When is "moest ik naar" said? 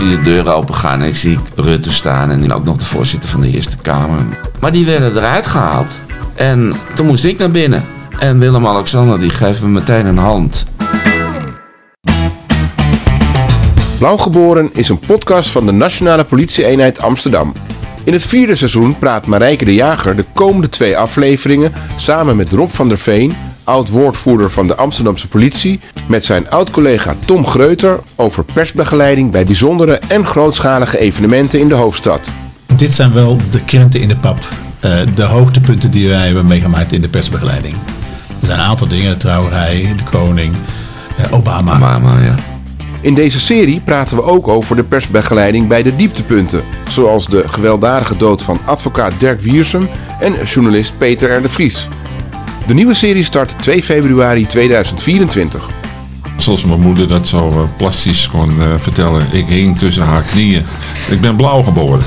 7.06-7.50